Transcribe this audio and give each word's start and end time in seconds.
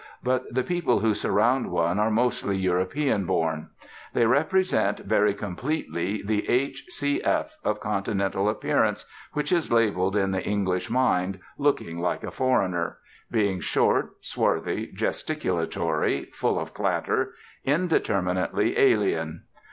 But 0.23 0.51
the 0.51 0.63
people 0.63 0.97
who 1.01 1.13
surround 1.13 1.69
one 1.69 1.99
are 1.99 2.09
mostly 2.09 2.57
European 2.57 3.27
born. 3.27 3.69
They 4.13 4.25
represent 4.25 5.01
very 5.01 5.35
completely 5.35 6.23
that 6.23 6.49
H.C.F. 6.51 7.55
of 7.63 7.79
Continental 7.79 8.49
appearance 8.49 9.05
which 9.33 9.51
is 9.51 9.71
labelled 9.71 10.15
in 10.15 10.31
the 10.31 10.43
English 10.43 10.89
mind 10.89 11.39
'looking 11.59 11.99
like 11.99 12.23
a 12.23 12.31
foreigner'; 12.31 12.97
being 13.29 13.59
short, 13.59 14.13
swarthy, 14.21 14.91
gesticulatory, 14.91 16.33
full 16.33 16.59
of 16.59 16.73
clatter, 16.73 17.35
indeterminately 17.63 18.79
alien. 18.79 19.43